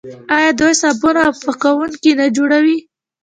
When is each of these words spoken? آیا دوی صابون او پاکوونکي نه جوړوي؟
آیا 0.35 0.51
دوی 0.59 0.73
صابون 0.81 1.15
او 1.25 1.31
پاکوونکي 1.43 2.11
نه 2.19 2.25
جوړوي؟ 2.35 2.77